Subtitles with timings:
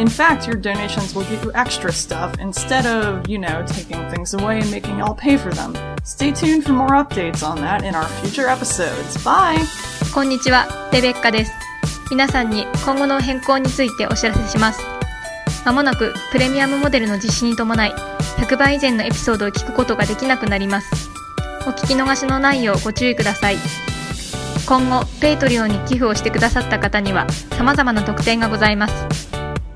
[0.00, 4.32] In fact, your donations will give you extra stuff instead of, you know, taking things
[4.32, 5.76] away and making y'all pay for them.
[6.04, 9.22] Stay tuned for more updates on that in our future episodes.
[9.22, 9.60] Bye!
[10.14, 11.52] こんにちは、レベッカです。
[12.10, 14.80] 皆さんに今後の変更についてお知らせします。
[15.66, 17.92] まもなくプレミアムモデルの実施に伴い、
[18.38, 21.10] 100倍以前のエピソードを聞くことができなくなります。
[21.66, 23.58] お聞き逃しのないようご注意ください。
[24.66, 27.26] 今後、ペイトリオンに寄付をしてくださった方には
[27.58, 29.29] 様々な特典がございます。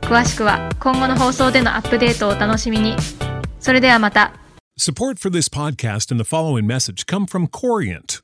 [0.04, 2.94] 詳しくは今後の放送でのアップデートをお楽しみに。
[3.58, 4.34] それではまた。
[4.78, 8.23] Support for this podcast and the following message come from Corient.